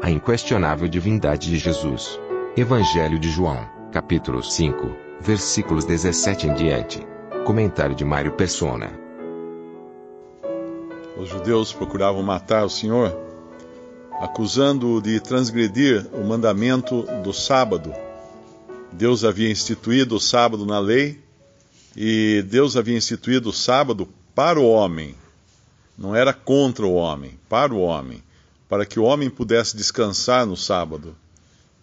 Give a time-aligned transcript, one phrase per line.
[0.00, 2.20] A inquestionável divindade de Jesus.
[2.56, 7.04] Evangelho de João, capítulo 5, versículos 17 em diante.
[7.44, 8.92] Comentário de Mário Persona.
[11.18, 13.12] Os judeus procuravam matar o Senhor,
[14.20, 17.92] acusando-o de transgredir o mandamento do sábado.
[18.92, 21.20] Deus havia instituído o sábado na lei
[21.96, 25.16] e Deus havia instituído o sábado para o homem.
[25.98, 28.22] Não era contra o homem, para o homem,
[28.68, 31.16] para que o homem pudesse descansar no sábado.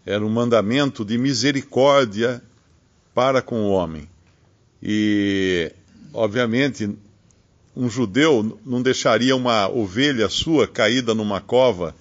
[0.06, 2.42] Era um mandamento de misericórdia
[3.14, 4.08] para com o homem.
[4.82, 5.72] E,
[6.14, 6.96] obviamente,
[7.76, 11.96] um judeu não deixaria uma ovelha sua caída numa cova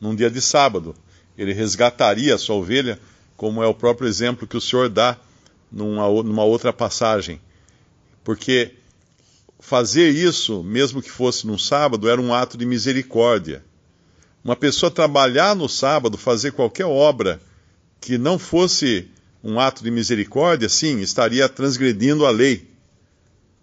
[0.00, 0.94] num dia de sábado.
[1.36, 2.98] Ele resgataria a sua ovelha,
[3.36, 5.16] como é o próprio exemplo que o Senhor dá
[5.70, 7.40] numa, numa outra passagem.
[8.24, 8.72] Porque
[9.60, 13.62] fazer isso, mesmo que fosse num sábado, era um ato de misericórdia.
[14.44, 17.40] Uma pessoa trabalhar no sábado, fazer qualquer obra
[18.00, 19.08] que não fosse
[19.42, 22.68] um ato de misericórdia, sim, estaria transgredindo a lei.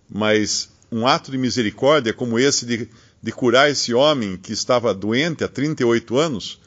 [0.10, 2.90] Mas um ato de misericórdia como esse de,
[3.22, 6.60] de curar esse homem que estava doente há 38 anos,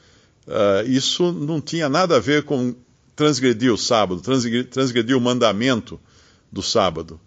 [0.47, 2.75] uh, isso não tinha nada a ver com
[3.15, 5.99] transgredir o sábado, transgredir, o mandamento
[6.51, 7.19] do sábado.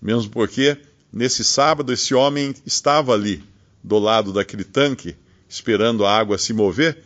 [0.00, 0.76] Mesmo porque
[1.12, 3.42] nesse sábado esse homem estava ali,
[3.82, 5.16] do lado daquele tanque,
[5.48, 6.98] esperando a água se mover.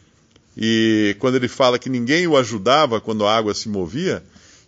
[0.57, 4.23] E quando ele fala que ninguém o ajudava quando a água se movia,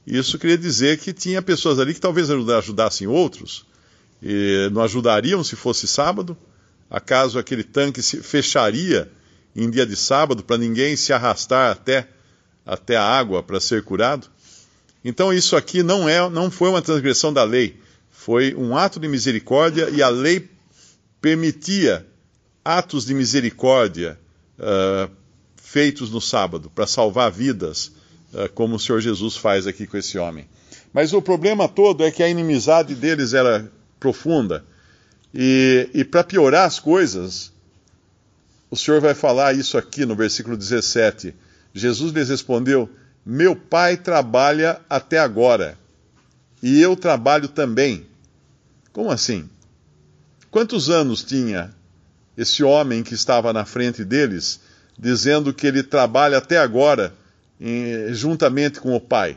[0.07, 3.65] isso queria dizer que tinha pessoas ali que talvez ajudassem outros,
[4.23, 6.37] e não ajudariam se fosse sábado?
[6.91, 9.11] Acaso aquele tanque se fecharia
[9.55, 12.09] em dia de sábado para ninguém se arrastar até,
[12.65, 14.29] até a água para ser curado?
[15.05, 17.77] Então isso aqui não, é, não foi uma transgressão da lei,
[18.11, 20.49] foi um ato de misericórdia e a lei
[21.21, 22.07] permitia
[22.65, 24.19] atos de misericórdia
[24.59, 25.11] uh,
[25.57, 27.93] feitos no sábado para salvar vidas,
[28.33, 30.47] uh, como o Senhor Jesus faz aqui com esse homem.
[30.93, 34.65] Mas o problema todo é que a inimizade deles era profunda.
[35.35, 37.53] E, e para piorar as coisas,
[38.71, 41.35] o Senhor vai falar isso aqui no versículo 17.
[41.75, 42.89] Jesus lhes respondeu:
[43.25, 45.79] Meu pai trabalha até agora,
[46.63, 48.07] e eu trabalho também.
[48.93, 49.49] Como assim?
[50.51, 51.75] Quantos anos tinha
[52.37, 54.61] esse homem que estava na frente deles,
[54.99, 57.15] dizendo que ele trabalha até agora
[57.61, 59.37] em, juntamente com o pai?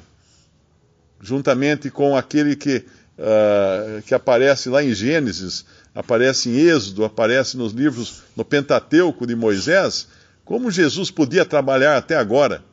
[1.21, 2.85] Juntamente com aquele que
[3.17, 9.35] uh, que aparece lá em Gênesis, aparece em Êxodo, aparece nos livros, no Pentateuco de
[9.35, 10.07] Moisés,
[10.43, 12.63] como Jesus podia trabalhar até agora?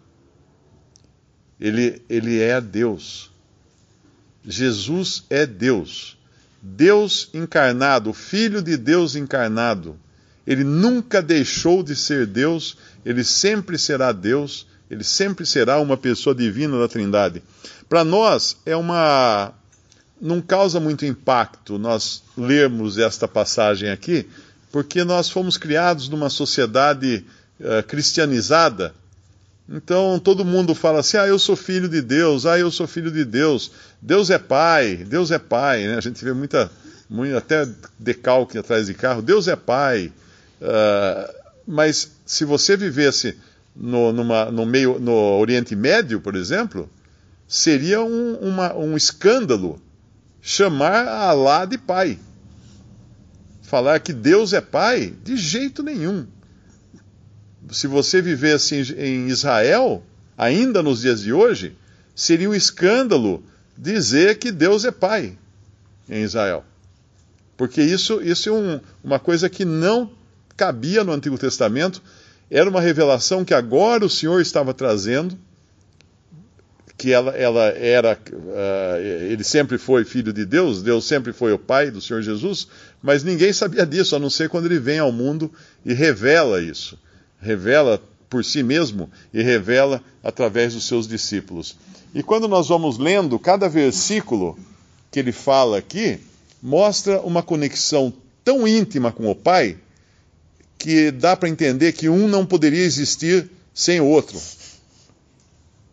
[1.60, 3.30] Ele, ele é Deus.
[4.44, 6.18] Jesus é Deus.
[6.60, 9.98] Deus encarnado, Filho de Deus encarnado.
[10.46, 16.34] Ele nunca deixou de ser Deus, ele sempre será Deus, ele sempre será uma pessoa
[16.34, 17.42] divina da Trindade.
[17.88, 19.54] Para nós é uma
[20.20, 24.28] não causa muito impacto nós lermos esta passagem aqui,
[24.70, 27.24] porque nós fomos criados numa sociedade
[27.58, 28.94] uh, cristianizada.
[29.68, 33.10] Então todo mundo fala assim: ah, eu sou filho de Deus, ah, eu sou filho
[33.10, 35.86] de Deus, Deus é pai, Deus é pai.
[35.86, 35.96] Né?
[35.96, 36.70] A gente vê muita,
[37.10, 40.12] muita até decalque atrás de carro: Deus é pai.
[40.62, 43.36] Uh, mas se você vivesse
[43.74, 46.88] no, numa, no, meio, no Oriente Médio, por exemplo,
[47.48, 49.82] seria um, uma, um escândalo
[50.40, 52.18] chamar Alá de pai.
[53.62, 56.26] Falar que Deus é pai, de jeito nenhum.
[57.70, 60.04] Se você vivesse em Israel,
[60.36, 61.76] ainda nos dias de hoje,
[62.14, 63.42] seria um escândalo
[63.76, 65.38] dizer que Deus é pai
[66.08, 66.64] em Israel.
[67.56, 70.10] Porque isso, isso é um, uma coisa que não
[70.56, 72.02] cabia no Antigo Testamento,
[72.50, 75.38] era uma revelação que agora o Senhor estava trazendo
[77.02, 81.58] que ela, ela era, uh, ele sempre foi filho de Deus, Deus sempre foi o
[81.58, 82.68] pai do Senhor Jesus,
[83.02, 85.50] mas ninguém sabia disso, a não ser quando ele vem ao mundo
[85.84, 86.96] e revela isso.
[87.40, 88.00] Revela
[88.30, 91.76] por si mesmo e revela através dos seus discípulos.
[92.14, 94.56] E quando nós vamos lendo, cada versículo
[95.10, 96.20] que ele fala aqui
[96.62, 98.12] mostra uma conexão
[98.44, 99.76] tão íntima com o Pai
[100.82, 104.36] que dá para entender que um não poderia existir sem o outro.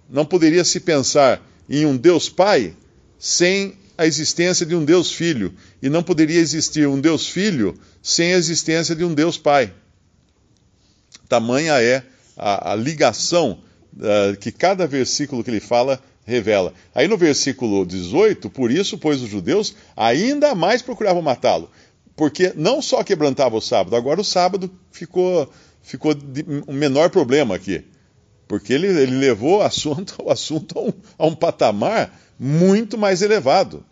[0.10, 2.74] Não poderia se pensar em um Deus Pai
[3.20, 8.34] sem a existência de um Deus Filho, e não poderia existir um Deus Filho sem
[8.34, 9.72] a existência de um Deus Pai.
[11.28, 12.02] Tamanha é
[12.36, 13.60] a, a ligação
[13.94, 16.74] uh, que cada versículo que ele fala revela.
[16.96, 21.70] Aí no versículo 18, por isso, pois os judeus ainda mais procuravam matá-lo,
[22.20, 25.50] porque não só quebrantava o sábado, agora o sábado ficou,
[25.82, 26.14] ficou
[26.68, 27.86] um menor problema aqui,
[28.46, 33.22] porque ele, ele levou o assunto, o assunto a, um, a um patamar muito mais
[33.22, 33.86] elevado.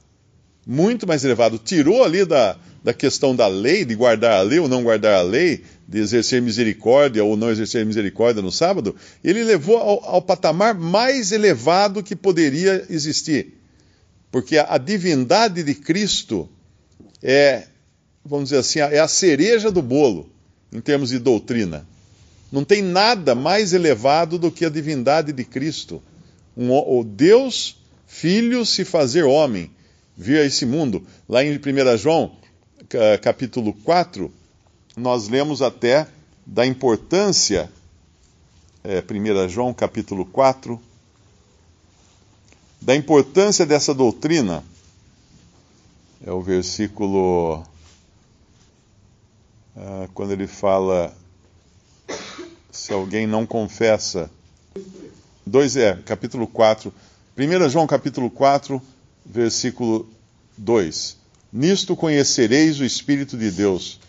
[0.66, 1.58] Muito mais elevado.
[1.58, 5.22] Tirou ali da, da questão da lei, de guardar a lei ou não guardar a
[5.22, 8.94] lei, de exercer misericórdia ou não exercer misericórdia no sábado,
[9.24, 13.54] ele levou ao, ao patamar mais elevado que poderia existir.
[14.30, 16.50] Porque a, a, divindade de Cristo
[17.24, 17.68] é,
[18.28, 20.30] vamos dizer assim, é a cereja do bolo,
[20.72, 21.88] em termos de doutrina.
[22.52, 26.02] Não tem nada mais elevado do que a divindade de Cristo.
[26.56, 27.78] Um, o Deus
[28.08, 29.70] Filho se fazer homem,
[30.16, 31.06] vir a esse mundo.
[31.28, 32.32] Lá em 1 João,
[33.22, 34.32] capítulo 4,
[34.96, 36.08] nós lemos até
[36.46, 37.70] da importância,
[38.84, 40.82] é, 1 João capítulo 4,
[42.82, 44.64] da importância dessa doutrina.
[46.26, 47.64] É o versículo.
[49.80, 51.16] Ah, quando ele fala.
[52.72, 54.30] Se alguém não confessa.
[55.46, 56.92] 2 é, capítulo 4.
[57.38, 58.82] 1 João capítulo 4,
[59.24, 60.10] versículo
[60.58, 61.18] 2.
[61.54, 64.00] Nisto conhecereis o Espírito de Deus.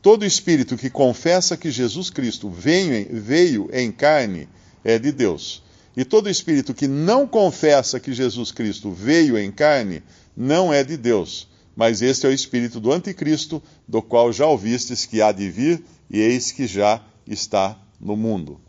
[0.00, 4.48] Todo espírito que confessa que Jesus Cristo veio, veio em carne
[4.84, 5.62] é de Deus.
[5.96, 10.02] E todo espírito que não confessa que Jesus Cristo veio em carne
[10.36, 11.47] não é de Deus.
[11.78, 15.80] Mas este é o espírito do anticristo, do qual já ouvistes que há de vir,
[16.10, 18.60] e eis que já está no mundo.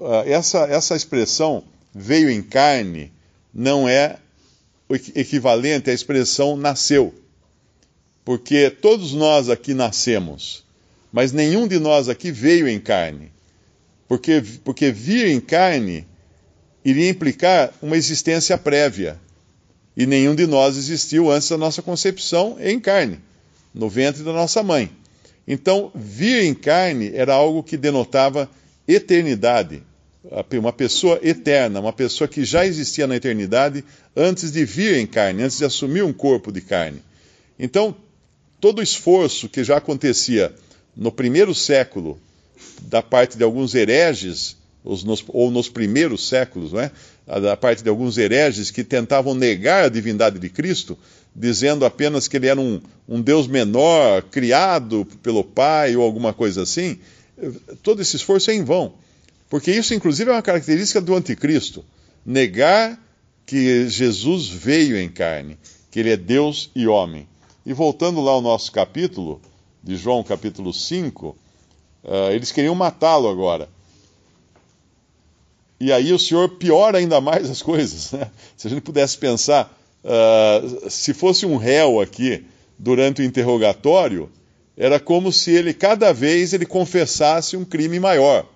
[0.00, 1.62] Uh, essa, essa expressão
[1.94, 3.12] veio em carne
[3.54, 4.18] não é
[5.14, 7.14] equivalente à expressão nasceu.
[8.24, 10.64] Porque todos nós aqui nascemos,
[11.12, 13.30] mas nenhum de nós aqui veio em carne.
[14.08, 16.04] Porque, porque vir em carne
[16.84, 19.20] iria implicar uma existência prévia.
[20.00, 23.20] E nenhum de nós existiu antes da nossa concepção em carne,
[23.74, 24.90] no ventre da nossa mãe.
[25.46, 28.50] Então, vir em carne era algo que denotava
[28.88, 29.82] eternidade,
[30.58, 33.84] uma pessoa eterna, uma pessoa que já existia na eternidade
[34.16, 37.02] antes de vir em carne, antes de assumir um corpo de carne.
[37.58, 37.94] Então,
[38.58, 40.50] todo o esforço que já acontecia
[40.96, 42.18] no primeiro século,
[42.84, 46.90] da parte de alguns hereges, ou nos primeiros séculos, é?
[47.26, 50.98] da parte de alguns hereges que tentavam negar a divindade de Cristo,
[51.34, 56.62] dizendo apenas que ele era um, um Deus menor, criado pelo Pai ou alguma coisa
[56.62, 56.98] assim,
[57.82, 58.94] todo esse esforço é em vão.
[59.48, 61.84] Porque isso, inclusive, é uma característica do anticristo.
[62.24, 62.98] Negar
[63.44, 65.58] que Jesus veio em carne,
[65.90, 67.26] que ele é Deus e homem.
[67.66, 69.40] E voltando lá ao nosso capítulo,
[69.82, 71.36] de João capítulo 5, uh,
[72.04, 73.68] eh, eles queriam matá-lo agora.
[75.80, 78.12] E aí o Senhor piora ainda mais as coisas.
[78.12, 78.30] Né?
[78.54, 79.74] Se a gente pudesse pensar,
[80.04, 82.44] uh, se fosse um réu aqui
[82.78, 84.30] durante o interrogatório,
[84.76, 88.46] era como se ele, cada vez, ele confessasse um crime maior.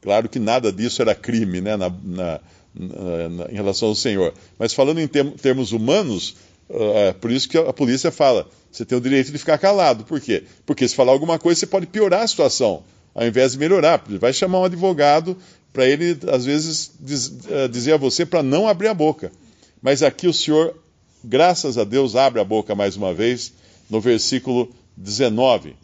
[0.00, 2.40] Claro que nada disso era crime né, na, na,
[2.74, 4.32] na, em relação ao Senhor.
[4.58, 6.36] Mas falando em termos humanos,
[6.68, 10.04] uh, por isso que a polícia fala: você tem o direito de ficar calado.
[10.04, 10.44] Por quê?
[10.64, 12.82] Porque se falar alguma coisa, você pode piorar a situação,
[13.14, 14.02] ao invés de melhorar.
[14.20, 15.36] Vai chamar um advogado
[15.72, 19.32] para ele, às vezes, diz, uh, dizer a você para não abrir a boca.
[19.80, 20.76] Mas aqui o Senhor,
[21.24, 23.52] graças a Deus, abre a boca mais uma vez,
[23.88, 25.76] no versículo 19.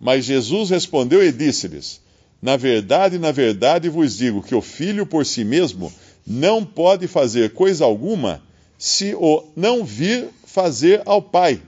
[0.00, 2.00] Mas Jesus respondeu e disse-lhes:
[2.42, 5.92] na verdade, na verdade vos digo que o filho por si mesmo
[6.26, 8.42] não pode fazer coisa alguma
[8.76, 11.62] se o não vir fazer ao pai.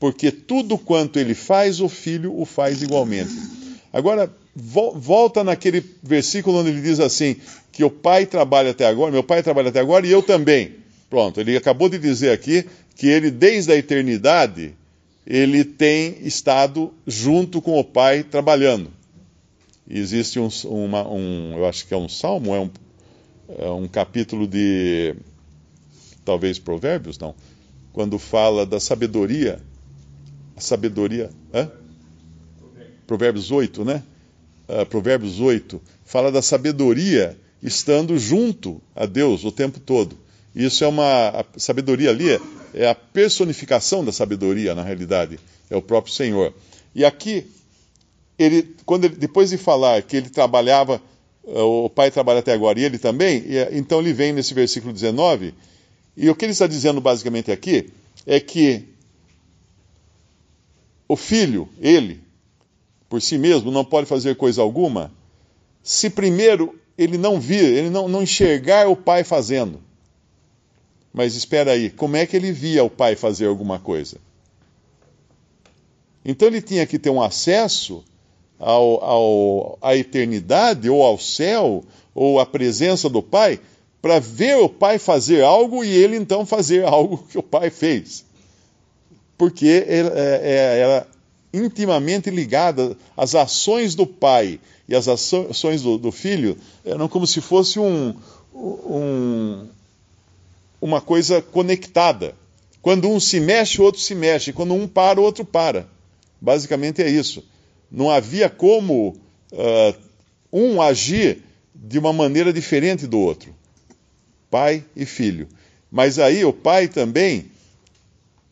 [0.00, 3.57] Porque tudo quanto ele faz, o filho o faz igualmente.
[3.92, 7.36] Agora, volta naquele versículo onde ele diz assim:
[7.72, 10.76] que o pai trabalha até agora, meu pai trabalha até agora e eu também.
[11.08, 14.74] Pronto, ele acabou de dizer aqui que ele, desde a eternidade,
[15.26, 18.90] ele tem estado junto com o pai trabalhando
[19.88, 22.70] existe um, uma, um, eu acho que é um salmo, é um,
[23.58, 25.14] é um capítulo de,
[26.24, 27.34] talvez Provérbios, não,
[27.92, 29.60] quando fala da sabedoria,
[30.56, 31.70] a sabedoria, hã?
[33.08, 34.02] Provérbios 8, né?
[34.68, 40.16] Uh, Provérbios 8, fala da sabedoria estando junto a Deus o tempo todo.
[40.54, 41.44] Isso é uma.
[41.56, 42.40] Sabedoria ali é,
[42.74, 45.40] é a personificação da sabedoria, na realidade.
[45.70, 46.52] É o próprio Senhor.
[46.94, 47.46] E aqui
[48.38, 51.00] ele, quando ele, depois de falar que ele trabalhava,
[51.44, 54.92] uh, o pai trabalha até agora e ele também, e, então ele vem nesse versículo
[54.92, 55.54] 19,
[56.14, 57.90] e o que ele está dizendo basicamente aqui
[58.26, 58.84] é que
[61.08, 62.27] o filho, ele,
[63.08, 65.10] por si mesmo, não pode fazer coisa alguma
[65.88, 69.80] se primeiro ele não vir, ele não, não enxergar o pai fazendo.
[71.12, 74.18] Mas espera aí, como é que ele via o pai fazer alguma coisa?
[76.22, 78.04] Então ele tinha que ter um acesso
[78.58, 81.82] ao, ao, à eternidade, ou ao céu,
[82.14, 83.58] ou à presença do pai,
[84.02, 88.26] para ver o pai fazer algo e ele então fazer algo que o pai fez.
[89.38, 91.06] Porque era, é, é, era
[91.52, 97.40] intimamente ligada, as ações do pai e as ações do, do filho eram como se
[97.40, 98.14] fosse um,
[98.54, 99.66] um,
[100.80, 102.34] uma coisa conectada.
[102.80, 104.52] Quando um se mexe, o outro se mexe.
[104.52, 105.86] Quando um para, o outro para.
[106.40, 107.44] Basicamente é isso.
[107.90, 109.16] Não havia como
[109.52, 109.94] uh,
[110.52, 111.42] um agir
[111.74, 113.54] de uma maneira diferente do outro.
[114.50, 115.48] Pai e filho.
[115.90, 117.46] Mas aí o pai também,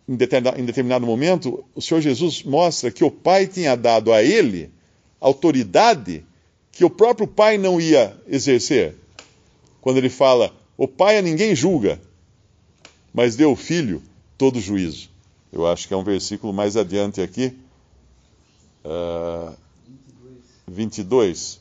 [0.09, 4.23] em determinado, em determinado momento, o Senhor Jesus mostra que o pai tinha dado a
[4.23, 4.71] ele
[5.21, 6.25] autoridade
[6.71, 8.95] que o próprio pai não ia exercer.
[9.81, 12.01] Quando ele fala, o pai a ninguém julga,
[13.15, 14.03] mas deu ao filho
[14.37, 15.09] todo juízo.
[15.51, 17.47] Eu acho que é um versículo mais adiante aqui.
[18.85, 19.53] Uh, ah,
[20.69, 21.61] 22.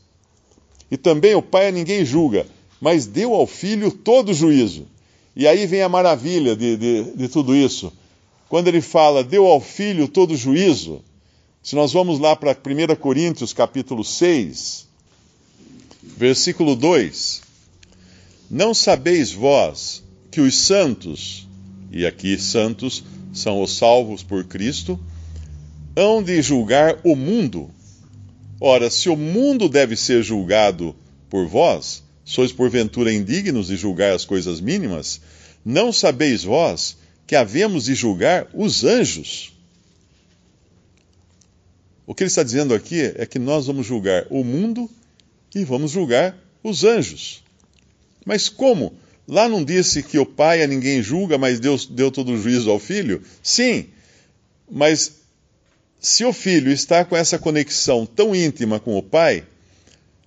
[0.91, 2.45] E também o pai a ninguém julga,
[2.81, 4.85] mas deu ao filho todo juízo.
[5.35, 7.91] E aí vem a maravilha de, de, de tudo isso.
[8.47, 11.01] Quando ele fala, deu ao filho todo juízo,
[11.63, 14.87] se nós vamos lá para 1 Coríntios capítulo 6,
[16.15, 17.41] versículo 2:
[18.49, 21.47] Não sabeis vós que os santos
[21.91, 24.99] e aqui santos são os salvos por Cristo,
[25.95, 27.69] hão de julgar o mundo.
[28.59, 30.95] Ora, se o mundo deve ser julgado
[31.29, 35.21] por vós, sois porventura indignos de julgar as coisas mínimas?
[35.63, 39.53] Não sabeis vós que havemos de julgar os anjos?
[42.05, 44.89] O que ele está dizendo aqui é que nós vamos julgar o mundo
[45.53, 47.43] e vamos julgar os anjos.
[48.25, 48.93] Mas como?
[49.27, 52.69] Lá não disse que o pai a ninguém julga, mas Deus deu todo o juízo
[52.69, 53.23] ao filho?
[53.41, 53.87] Sim,
[54.69, 55.13] mas
[55.99, 59.43] se o filho está com essa conexão tão íntima com o pai,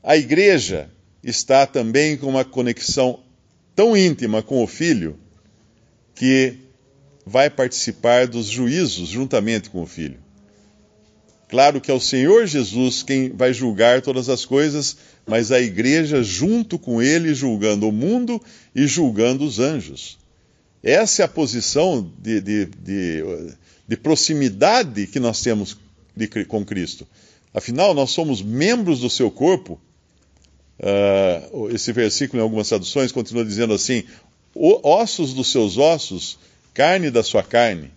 [0.02, 0.90] a igreja
[1.22, 3.20] está também com uma conexão
[3.76, 5.16] tão íntima com o filho
[6.14, 6.56] que
[7.28, 10.18] vai participar dos juízos juntamente com o filho.
[11.48, 16.22] Claro que é o Senhor Jesus quem vai julgar todas as coisas, mas a igreja
[16.22, 18.40] junto com ele julgando o mundo
[18.74, 20.18] e julgando os anjos.
[20.82, 23.24] Essa é a posição de, de, de,
[23.86, 25.76] de proximidade que nós temos
[26.48, 27.06] com Cristo.
[27.52, 29.80] Afinal, nós somos membros do seu corpo.
[30.78, 34.04] Uh, esse versículo, em algumas traduções, continua dizendo assim:
[34.54, 36.38] ossos dos seus ossos,
[36.78, 37.90] carne da sua carne.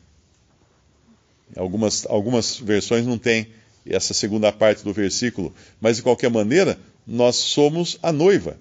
[1.55, 3.45] Algumas, algumas versões não têm
[3.85, 8.57] essa segunda parte do versículo, mas de qualquer maneira, nós somos a noiva.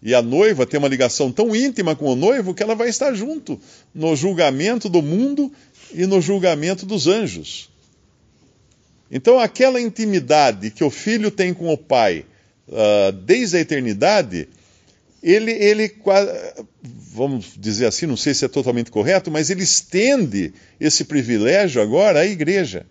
[0.00, 3.12] E a noiva tem uma ligação tão íntima com o noivo que ela vai estar
[3.12, 3.60] junto
[3.92, 5.52] no julgamento do mundo
[5.92, 7.68] e no julgamento dos anjos.
[9.10, 12.24] Então, aquela intimidade que o filho tem com o pai
[12.68, 14.48] uh, desde a eternidade,
[15.26, 15.92] ele, ele,
[17.12, 22.20] vamos dizer assim, não sei se é totalmente correto, mas ele estende esse privilégio agora
[22.20, 22.86] à igreja.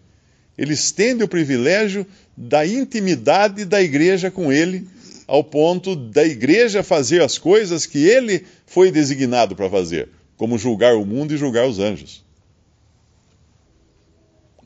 [0.58, 4.86] Ele estende o privilégio da intimidade da igreja com ele,
[5.25, 10.96] ao ponto da igreja fazer as coisas que ele foi designado para fazer, como julgar
[10.96, 12.22] o mundo e julgar os anjos.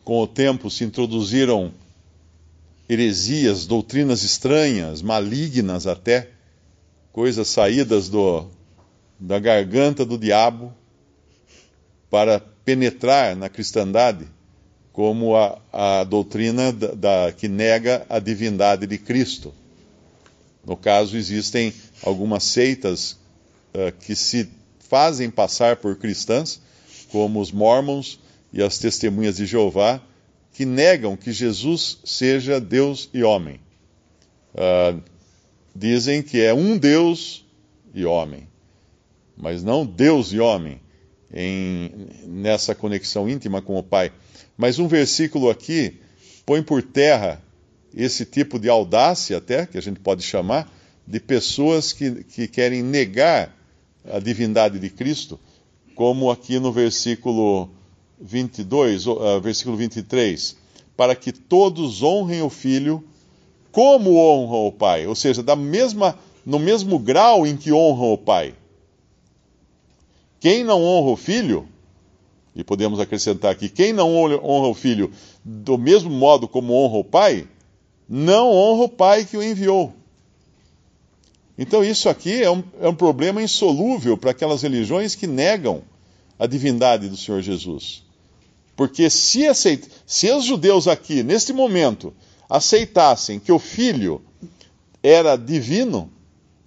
[0.03, 1.71] Com o tempo se introduziram
[2.89, 6.29] heresias, doutrinas estranhas, malignas até,
[7.11, 8.47] coisas saídas do,
[9.19, 10.73] da garganta do diabo
[12.09, 14.27] para penetrar na cristandade,
[14.93, 19.53] como a, a doutrina da, da, que nega a divindade de Cristo.
[20.65, 21.73] No caso, existem
[22.03, 23.13] algumas seitas
[23.73, 24.49] uh, que se
[24.79, 26.61] fazem passar por cristãs,
[27.11, 28.19] como os Mormons
[28.51, 30.01] e as Testemunhas de Jeová,
[30.53, 33.59] que negam que Jesus seja Deus e homem.
[34.53, 35.01] Uh,
[35.75, 37.45] dizem que é um Deus
[37.93, 38.47] e homem,
[39.37, 40.81] mas não Deus e homem,
[41.33, 41.91] em,
[42.25, 44.11] nessa conexão íntima com o Pai.
[44.57, 45.99] Mas um versículo aqui
[46.45, 47.41] põe por terra
[47.95, 50.71] esse tipo de audácia, até, que a gente pode chamar,
[51.07, 53.55] de pessoas que, que querem negar
[54.05, 55.39] a divindade de Cristo,
[55.95, 57.69] como aqui no versículo
[58.21, 60.55] 22, uh, versículo 23.
[60.95, 63.03] para que todos honrem o filho
[63.71, 68.17] como honram o pai, ou seja, da mesma, no mesmo grau em que honram o
[68.17, 68.53] pai.
[70.39, 71.67] Quem não honra o filho,
[72.55, 75.11] e podemos acrescentar aqui, quem não honra o filho
[75.43, 77.47] do mesmo modo como honra o pai,
[78.07, 79.93] não honra o pai que o enviou.
[81.57, 85.83] Então, isso aqui é um, é um problema insolúvel para aquelas religiões que negam
[86.39, 88.01] a divindade do Senhor Jesus.
[88.77, 89.85] Porque se, aceit...
[90.05, 92.13] se os judeus aqui, neste momento,
[92.49, 94.21] aceitassem que o filho
[95.03, 96.11] era divino,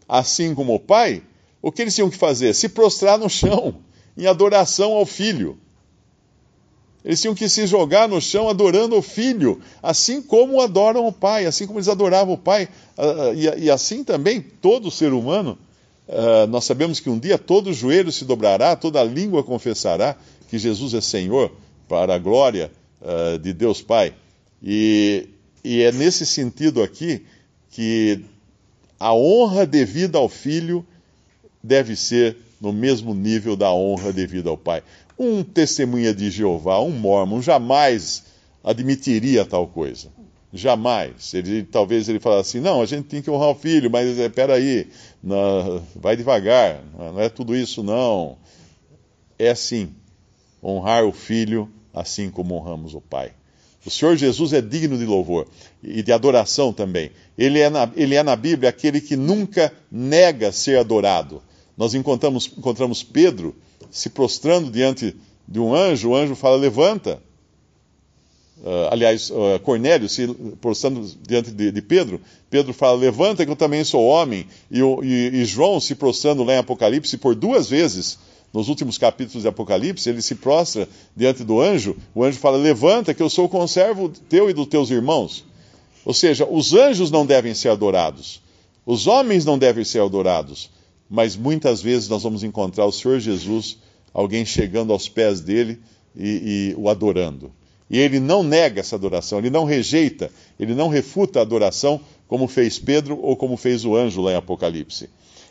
[0.08, 1.22] assim como o pai,
[1.60, 2.54] o que eles tinham que fazer?
[2.54, 3.74] Se prostrar no chão,
[4.16, 5.58] em adoração ao filho.
[7.04, 11.46] Eles tinham que se jogar no chão adorando o filho, assim como adoram o pai,
[11.46, 12.68] assim como eles adoravam o pai.
[12.96, 15.58] Uh, e, e, assim também todo ser humano.
[16.06, 20.16] Uh, nós sabemos que um dia todo joelho se dobrará, toda língua confessará
[20.48, 21.50] que Jesus é Senhor,
[21.88, 22.70] para a glória
[23.42, 24.14] de Deus Pai.
[24.62, 25.28] E,
[25.64, 27.24] e é nesse sentido aqui
[27.70, 28.24] que
[28.98, 30.86] a honra devida ao filho
[31.62, 34.82] deve ser no mesmo nível da honra devida ao pai.
[35.18, 38.24] Um testemunha de Jeová, um mormon, jamais
[38.62, 40.08] admitiria tal coisa.
[40.52, 41.32] Jamais.
[41.32, 44.52] Ele, talvez ele falasse assim, não, a gente tem que honrar o filho, mas espera
[44.52, 44.88] é, aí,
[45.96, 48.36] vai devagar, não é tudo isso não.
[49.38, 49.94] É assim,
[50.62, 53.32] honrar o filho assim como honramos o pai.
[53.84, 55.46] O Senhor Jesus é digno de louvor
[55.82, 57.10] e de adoração também.
[57.36, 61.42] Ele é na, ele é na Bíblia aquele que nunca nega ser adorado.
[61.76, 63.54] Nós encontramos, encontramos Pedro
[63.90, 65.16] se prostrando diante
[65.48, 67.20] de um anjo, o anjo fala: Levanta.
[68.58, 70.28] Uh, aliás, uh, Cornélio se
[70.60, 74.46] prostrando diante de, de, Pedro, Pedro fala: Levanta, que eu também sou homem.
[74.70, 78.18] E, e, e João se prostrando lá em Apocalipse por duas vezes,
[78.52, 81.96] nos últimos capítulos de Apocalipse, ele se prostra diante do anjo.
[82.14, 85.44] O anjo fala: Levanta, que eu sou o conservo teu e dos teus irmãos.
[86.04, 88.42] Ou seja, os anjos não devem ser adorados,
[88.84, 90.68] os homens não devem ser adorados,
[91.08, 93.78] mas muitas vezes nós vamos encontrar o Senhor Jesus,
[94.12, 95.80] alguém chegando aos pés dele
[96.16, 97.52] e, e o adorando.
[97.88, 102.48] E ele não nega essa adoração, ele não rejeita, ele não refuta a adoração, como
[102.48, 105.08] fez Pedro ou como fez o anjo lá em Apocalipse.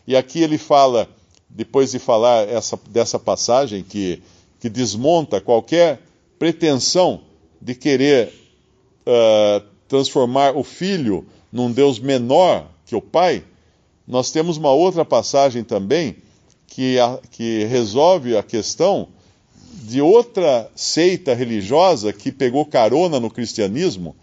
[0.08, 1.08] E aqui ele fala,
[1.56, 4.22] depois de falar essa, dessa passagem que,
[4.60, 6.02] que desmonta qualquer
[6.40, 7.22] pretensão
[7.62, 8.34] de querer
[9.06, 13.44] uh, transformar o filho num Deus menor que o pai,
[14.08, 16.16] nós temos uma outra passagem também
[16.68, 19.10] que, a, que resolve a questão
[19.84, 24.16] de outra seita religiosa que pegou carona no cristianismo,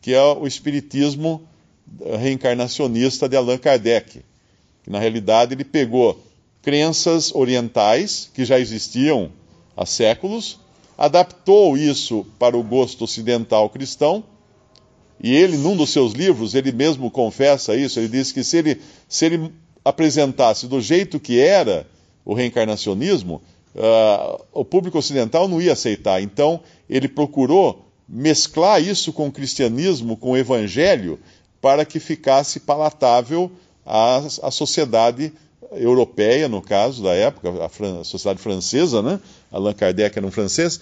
[0.00, 1.42] que é o espiritismo
[2.18, 4.22] reencarnacionista de Allan Kardec.
[4.82, 6.20] Que, na realidade, ele pegou
[6.66, 9.30] crenças orientais que já existiam
[9.76, 10.58] há séculos,
[10.98, 14.24] adaptou isso para o gosto ocidental cristão
[15.22, 18.00] e ele, num dos seus livros, ele mesmo confessa isso.
[18.00, 19.52] Ele diz que se ele, se ele
[19.84, 21.86] apresentasse do jeito que era
[22.24, 23.40] o reencarnacionismo,
[23.72, 26.20] uh, o público ocidental não ia aceitar.
[26.20, 31.20] Então, ele procurou mesclar isso com o cristianismo, com o evangelho,
[31.60, 33.52] para que ficasse palatável
[33.84, 35.32] à, à sociedade
[35.72, 39.20] europeia, no caso da época, a, a sociedade francesa, né?
[39.50, 40.80] Allan Kardec era um francês,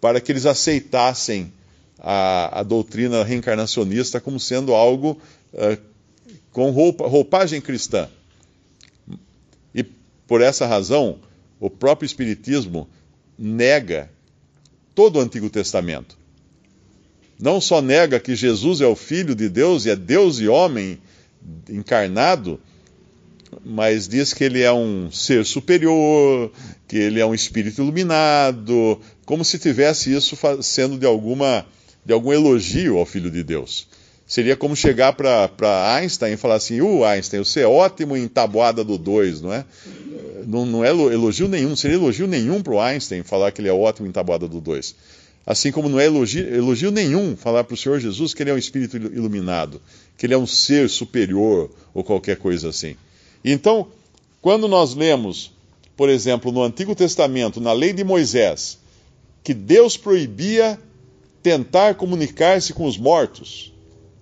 [0.00, 1.52] para que eles aceitassem
[1.98, 5.18] a, a doutrina reencarnacionista como sendo algo
[5.52, 5.78] uh,
[6.52, 8.08] com roupa, roupagem cristã.
[9.74, 9.82] E
[10.26, 11.18] por essa razão,
[11.58, 12.88] o próprio Espiritismo
[13.38, 14.10] nega
[14.94, 16.16] todo o Antigo Testamento.
[17.38, 20.98] Não só nega que Jesus é o Filho de Deus e é Deus e homem
[21.68, 22.60] encarnado,
[23.64, 26.50] mas diz que ele é um ser superior,
[26.88, 31.66] que ele é um espírito iluminado, como se tivesse isso sendo de alguma
[32.04, 33.86] de algum elogio ao Filho de Deus.
[34.26, 38.82] Seria como chegar para Einstein e falar assim: uh, Einstein, você é ótimo em tabuada
[38.82, 39.64] do 2, não é?
[40.46, 43.72] Não, não é elogio nenhum, seria elogio nenhum para o Einstein falar que ele é
[43.72, 44.94] ótimo em tabuada do 2.
[45.46, 48.54] Assim como não é elogio, elogio nenhum falar para o Senhor Jesus que ele é
[48.54, 49.80] um espírito iluminado,
[50.16, 52.96] que ele é um ser superior ou qualquer coisa assim.
[53.44, 53.88] Então,
[54.40, 55.52] quando nós lemos,
[55.96, 58.78] por exemplo, no Antigo Testamento, na lei de Moisés,
[59.42, 60.78] que Deus proibia
[61.42, 63.72] tentar comunicar-se com os mortos.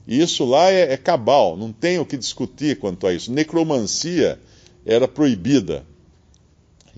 [0.06, 3.32] E isso lá é, é cabal, não tem o que discutir quanto a isso.
[3.32, 4.40] Necromancia
[4.84, 5.86] era proibida.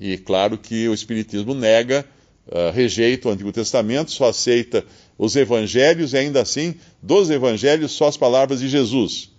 [0.00, 2.06] E claro que o Espiritismo nega,
[2.48, 4.84] uh, rejeita o Antigo Testamento, só aceita
[5.18, 9.30] os evangelhos e ainda assim, dos evangelhos, só as palavras de Jesus.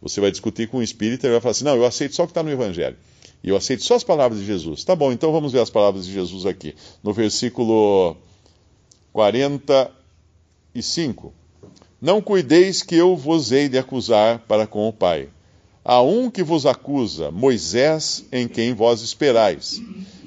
[0.00, 2.26] Você vai discutir com o espírita e vai falar assim: não, eu aceito só o
[2.26, 2.96] que está no evangelho.
[3.42, 4.84] E eu aceito só as palavras de Jesus.
[4.84, 6.74] Tá bom, então vamos ver as palavras de Jesus aqui.
[7.02, 8.16] No versículo
[9.12, 9.90] 40
[10.74, 11.32] e 5.
[12.00, 15.28] Não cuideis que eu vos hei de acusar para com o Pai.
[15.84, 19.80] Há um que vos acusa, Moisés, em quem vós esperais.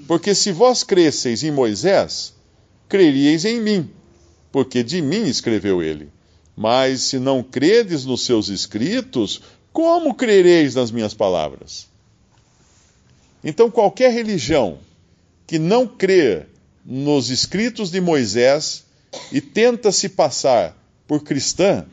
[0.07, 2.33] Porque se vós cresceis em Moisés,
[2.87, 3.89] creríeis em mim,
[4.51, 6.09] porque de mim escreveu ele.
[6.55, 11.87] Mas se não credes nos seus escritos, como crereis nas minhas palavras?
[13.43, 14.79] Então, qualquer religião
[15.47, 16.45] que não crê
[16.85, 18.83] nos escritos de Moisés
[19.31, 20.75] e tenta se passar
[21.07, 21.85] por cristã,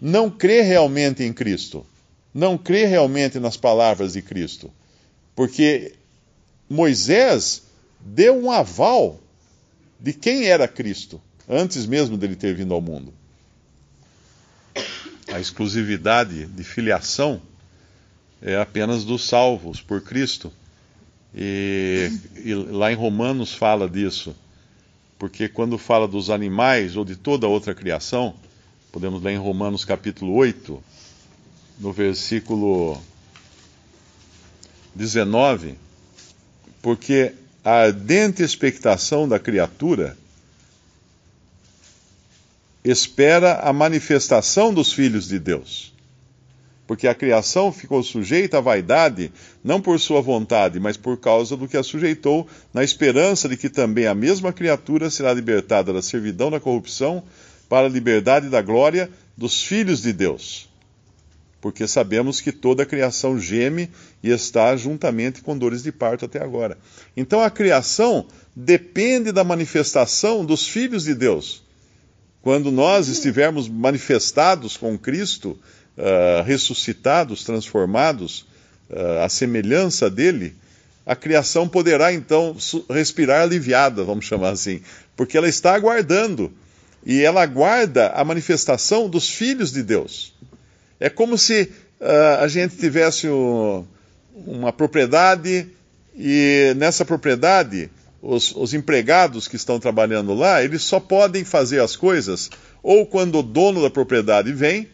[0.00, 1.86] não crê realmente em Cristo,
[2.34, 4.70] não crê realmente nas palavras de Cristo,
[5.34, 5.94] porque
[6.68, 7.62] Moisés
[8.00, 9.20] deu um aval
[10.00, 13.14] de quem era Cristo, antes mesmo dele ter vindo ao mundo.
[15.32, 17.40] A exclusividade de filiação
[18.42, 20.52] é apenas dos salvos por Cristo.
[21.34, 22.10] E,
[22.44, 24.36] e, lá em Romanos fala disso,
[25.18, 28.34] porque quando fala dos animais ou de toda outra criação,
[28.90, 30.82] podemos ler em Romanos capítulo 8,
[31.78, 33.00] no versículo
[34.94, 35.76] 19,
[36.82, 37.32] porque
[37.64, 40.14] a ardente expectação da criatura
[42.84, 45.92] espera a manifestação dos filhos de Deus.
[46.86, 51.68] Porque a criação ficou sujeita à vaidade, não por sua vontade, mas por causa do
[51.68, 56.50] que a sujeitou, na esperança de que também a mesma criatura será libertada da servidão
[56.50, 57.22] da corrupção
[57.68, 60.68] para a liberdade da glória dos filhos de Deus.
[61.60, 63.88] Porque sabemos que toda a criação geme
[64.20, 66.76] e está juntamente com dores de parto até agora.
[67.16, 71.61] Então a criação depende da manifestação dos filhos de Deus.
[72.42, 75.56] Quando nós estivermos manifestados com Cristo,
[75.96, 78.44] uh, ressuscitados, transformados,
[78.90, 80.56] uh, à semelhança dele,
[81.06, 82.56] a criação poderá então
[82.90, 84.80] respirar aliviada, vamos chamar assim,
[85.16, 86.52] porque ela está aguardando
[87.06, 90.34] e ela aguarda a manifestação dos filhos de Deus.
[90.98, 93.84] É como se uh, a gente tivesse um,
[94.34, 95.68] uma propriedade
[96.16, 97.88] e nessa propriedade
[98.22, 102.48] os, os empregados que estão trabalhando lá, eles só podem fazer as coisas
[102.80, 104.88] ou quando o dono da propriedade vem,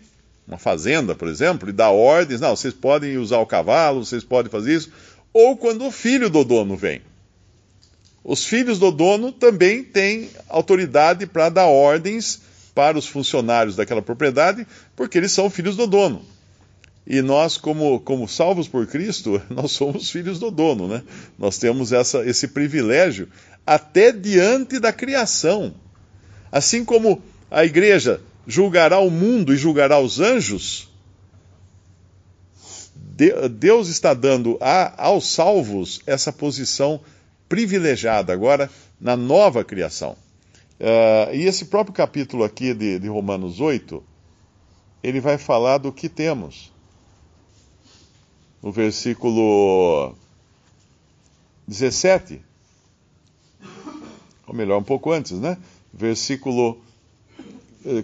[0.47, 4.51] uma fazenda, por exemplo, e dá ordens, não, vocês podem usar o cavalo, vocês podem
[4.51, 4.91] fazer isso,
[5.33, 7.03] ou quando o filho do dono vem.
[8.25, 12.41] Os filhos do dono também têm autoridade para dar ordens
[12.75, 16.23] para os funcionários daquela propriedade, porque eles são filhos do dono.
[17.11, 21.03] E nós, como, como salvos por Cristo, nós somos filhos do dono, né?
[21.39, 23.31] Nós temos essa, esse privilégio
[23.67, 25.75] até diante da criação.
[26.53, 30.91] Assim como a igreja julgará o mundo e julgará os anjos,
[33.53, 37.01] Deus está dando a, aos salvos essa posição
[37.49, 40.15] privilegiada agora na nova criação.
[40.79, 44.05] Uh, e esse próprio capítulo aqui de, de Romanos 8,
[45.03, 46.71] ele vai falar do que temos
[48.63, 50.15] no versículo
[51.67, 52.41] 17,
[54.47, 55.57] ou melhor, um pouco antes, né?
[55.93, 56.81] Versículo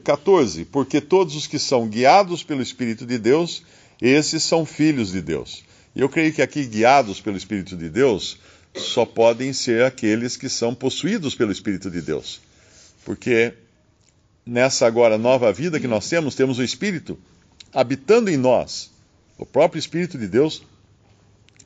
[0.04, 3.64] 14: eh, Porque todos os que são guiados pelo Espírito de Deus,
[4.00, 5.64] esses são filhos de Deus.
[5.94, 8.38] E eu creio que aqui, guiados pelo Espírito de Deus,
[8.74, 12.40] só podem ser aqueles que são possuídos pelo Espírito de Deus.
[13.04, 13.54] Porque
[14.44, 17.18] nessa agora nova vida que nós temos, temos o Espírito
[17.72, 18.93] habitando em nós
[19.38, 20.62] o próprio Espírito de Deus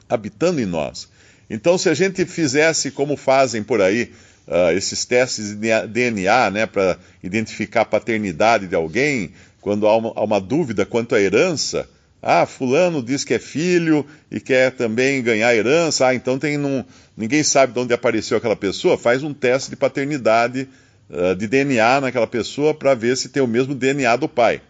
[0.09, 1.09] habitando em nós.
[1.51, 4.13] Então, se a gente fizesse como fazem por aí,
[4.47, 10.13] uh, esses testes de DNA, né, para identificar a paternidade de alguém, quando há uma,
[10.15, 11.89] há uma, dúvida quanto à herança,
[12.23, 16.85] ah, fulano diz que é filho e quer também ganhar herança, ah, então tem num,
[17.17, 20.69] ninguém sabe de onde apareceu aquela pessoa, faz um teste de paternidade
[21.09, 24.61] uh, de DNA naquela pessoa para ver se tem o mesmo DNA do pai.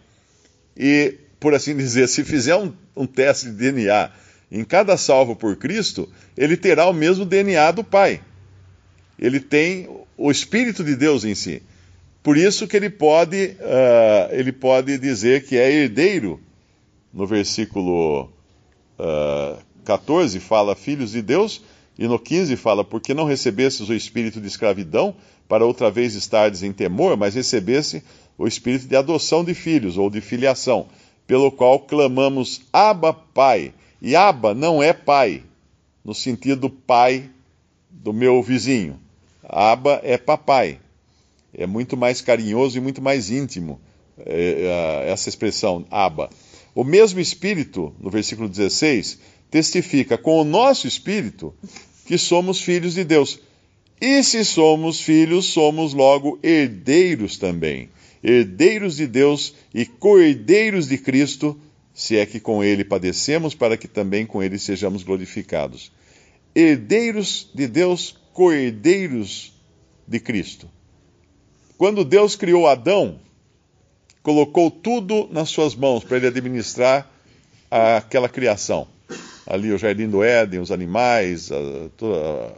[0.77, 4.11] E por assim dizer, se fizer um, um teste de DNA
[4.51, 8.21] em cada salvo por Cristo, ele terá o mesmo DNA do Pai.
[9.17, 11.61] Ele tem o Espírito de Deus em si.
[12.21, 16.39] Por isso que ele pode, uh, ele pode dizer que é herdeiro.
[17.11, 18.29] No versículo uh,
[18.99, 21.63] ah, 14 fala filhos de Deus,
[21.97, 25.15] e no 15 fala, porque não recebestes o espírito de escravidão,
[25.47, 28.03] para outra vez estardes em temor, mas recebesse
[28.37, 30.87] o espírito de adoção de filhos, ou de filiação
[31.29, 33.71] pelo qual clamamos Abba, Pai.
[34.01, 35.43] E Abba não é pai,
[36.03, 37.29] no sentido pai
[37.87, 38.99] do meu vizinho.
[39.43, 40.79] Abba é papai.
[41.53, 43.79] É muito mais carinhoso e muito mais íntimo
[44.25, 46.31] é, é, essa expressão, Abba.
[46.73, 49.19] O mesmo Espírito, no versículo 16,
[49.51, 51.53] testifica com o nosso Espírito
[52.07, 53.39] que somos filhos de Deus.
[54.01, 57.87] E se somos filhos, somos logo herdeiros também,
[58.23, 61.59] herdeiros de Deus e co-herdeiros de Cristo,
[61.93, 65.91] se é que com ele padecemos, para que também com ele sejamos glorificados.
[66.55, 69.53] Herdeiros de Deus, co-herdeiros
[70.07, 70.69] de Cristo.
[71.77, 73.19] Quando Deus criou Adão,
[74.21, 77.09] colocou tudo nas suas mãos para ele administrar
[77.69, 78.87] aquela criação.
[79.45, 82.53] Ali o jardim do Éden, os animais, a, toda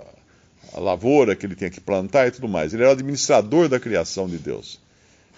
[0.74, 2.74] a lavoura que ele tinha que plantar e tudo mais.
[2.74, 4.80] Ele era o administrador da criação de Deus.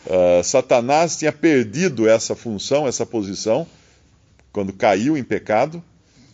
[0.06, 3.66] Uh, Satanás tinha perdido essa função, essa posição,
[4.52, 5.84] quando caiu em pecado.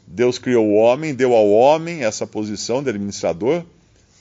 [0.07, 3.63] Deus criou o homem, deu ao homem essa posição de administrador,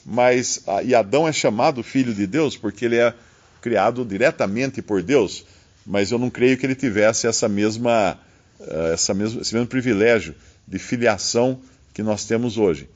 [0.05, 3.15] mas e Adão é chamado filho de Deus porque ele é
[3.63, 5.45] criado diretamente por Deus
[5.89, 8.21] mas eu não creio que ele tivesse essa mesma,
[8.61, 10.35] eh, essa mesmo, esse mesmo privilégio
[10.67, 11.59] de filiação
[11.95, 12.87] que nós temos hoje.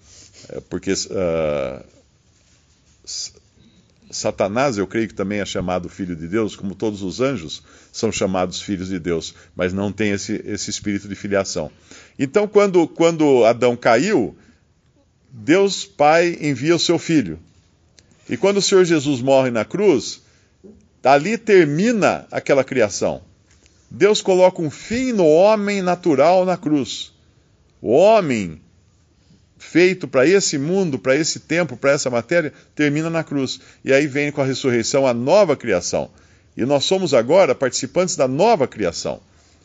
[0.51, 1.85] Eh, porque uh,
[4.13, 8.13] Satanás, eu creio que também é chamado filho de Deus, como todos os anjos são
[8.13, 11.71] chamados filhos de Deus, mas não tem esse, esse espírito de filiação.
[12.19, 14.37] Então, quando, quando Adão caiu,
[15.31, 17.39] Deus Pai envia o seu filho.
[18.29, 20.23] E quando o Senhor Jesus morre na cruz,
[21.05, 23.23] Ali termina aquela criação.
[23.91, 27.13] Deus coloca um fim no homem natural na cruz.
[27.81, 28.61] O homem
[29.63, 33.61] feito para esse mundo, para esse tempo, para essa matéria, termina na cruz.
[33.85, 36.11] E aí vem com a ressurreição a nova criação.
[36.57, 39.21] E nós somos agora participantes da nova criação.